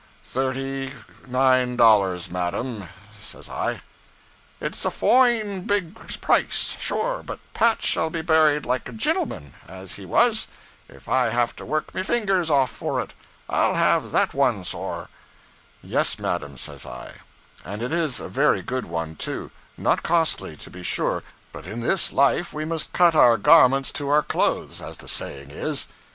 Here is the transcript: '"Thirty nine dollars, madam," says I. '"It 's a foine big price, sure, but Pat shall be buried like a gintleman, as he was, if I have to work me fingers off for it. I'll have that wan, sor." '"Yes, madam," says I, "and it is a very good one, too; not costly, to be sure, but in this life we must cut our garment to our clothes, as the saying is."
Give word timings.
'"Thirty 0.25 0.95
nine 1.27 1.75
dollars, 1.77 2.31
madam," 2.31 2.89
says 3.19 3.47
I. 3.47 3.81
'"It 4.59 4.73
's 4.73 4.83
a 4.83 4.89
foine 4.89 5.61
big 5.67 5.93
price, 6.19 6.75
sure, 6.79 7.21
but 7.23 7.37
Pat 7.53 7.83
shall 7.83 8.09
be 8.09 8.23
buried 8.23 8.65
like 8.65 8.89
a 8.89 8.93
gintleman, 8.93 9.53
as 9.67 9.93
he 9.97 10.05
was, 10.07 10.47
if 10.89 11.07
I 11.07 11.29
have 11.29 11.55
to 11.57 11.65
work 11.65 11.93
me 11.93 12.01
fingers 12.01 12.49
off 12.49 12.71
for 12.71 12.99
it. 12.99 13.13
I'll 13.47 13.75
have 13.75 14.09
that 14.09 14.33
wan, 14.33 14.63
sor." 14.63 15.07
'"Yes, 15.83 16.17
madam," 16.17 16.57
says 16.57 16.83
I, 16.83 17.17
"and 17.63 17.83
it 17.83 17.93
is 17.93 18.19
a 18.19 18.27
very 18.27 18.63
good 18.63 18.85
one, 18.85 19.15
too; 19.15 19.51
not 19.77 20.01
costly, 20.01 20.57
to 20.57 20.71
be 20.71 20.81
sure, 20.81 21.21
but 21.51 21.67
in 21.67 21.81
this 21.81 22.11
life 22.11 22.51
we 22.53 22.65
must 22.65 22.91
cut 22.91 23.13
our 23.13 23.37
garment 23.37 23.85
to 23.93 24.09
our 24.09 24.23
clothes, 24.23 24.81
as 24.81 24.97
the 24.97 25.07
saying 25.07 25.51
is." 25.51 25.85